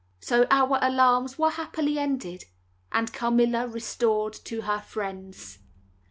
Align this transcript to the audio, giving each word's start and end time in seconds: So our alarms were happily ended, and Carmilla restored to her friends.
So 0.19 0.47
our 0.49 0.79
alarms 0.81 1.37
were 1.37 1.51
happily 1.51 1.99
ended, 1.99 2.45
and 2.91 3.13
Carmilla 3.13 3.67
restored 3.67 4.33
to 4.45 4.61
her 4.63 4.79
friends. 4.81 5.59